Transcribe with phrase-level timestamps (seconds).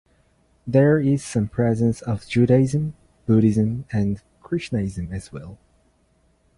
[0.65, 2.95] There is some presence of Judaism,
[3.27, 5.59] Buddhism, and Krishnaism, as well.